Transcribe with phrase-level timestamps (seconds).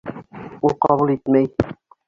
[0.69, 1.51] Ул ҡабул итмәй.